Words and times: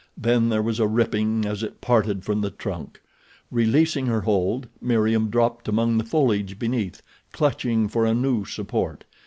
Then 0.17 0.49
there 0.49 0.63
was 0.63 0.79
a 0.79 0.87
ripping 0.87 1.45
as 1.45 1.61
it 1.61 1.79
parted 1.79 2.25
from 2.25 2.41
the 2.41 2.49
trunk. 2.49 3.03
Releasing 3.51 4.07
her 4.07 4.21
hold 4.21 4.67
Meriem 4.81 5.29
dropped 5.29 5.67
among 5.67 5.99
the 5.99 6.03
foliage 6.03 6.57
beneath, 6.57 7.03
clutching 7.31 7.87
for 7.87 8.07
a 8.07 8.15
new 8.15 8.43
support. 8.43 9.03